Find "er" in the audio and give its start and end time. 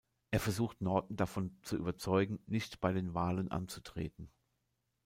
0.31-0.39